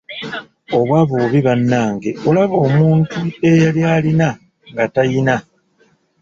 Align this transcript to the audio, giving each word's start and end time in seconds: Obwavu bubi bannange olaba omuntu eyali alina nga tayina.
Obwavu 0.77 1.13
bubi 1.21 1.39
bannange 1.47 2.09
olaba 2.29 2.55
omuntu 2.67 3.17
eyali 3.49 3.81
alina 3.93 4.29
nga 4.71 4.85
tayina. 4.93 5.35